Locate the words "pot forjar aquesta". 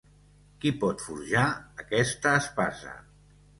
0.83-2.35